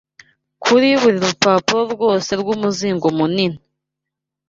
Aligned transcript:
Kuri 0.63 0.87
buri 1.01 1.17
rupapuro 1.27 1.81
rwose 1.93 2.31
rw’umuzingo 2.41 3.07
munini 3.17 3.57